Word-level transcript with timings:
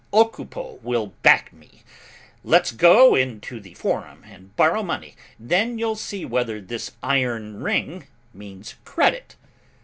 Occupo 0.11 0.79
will 0.81 1.13
back 1.21 1.53
me! 1.53 1.83
Let's 2.43 2.71
go 2.71 3.13
into 3.13 3.59
the 3.59 3.75
forum 3.75 4.23
and 4.25 4.55
borrow 4.55 4.81
money, 4.81 5.13
then 5.39 5.77
you'll 5.77 5.95
see 5.95 6.25
whether 6.25 6.59
this 6.59 6.93
iron 7.03 7.61
ring 7.61 8.07
means 8.33 8.77
credit! 8.83 9.35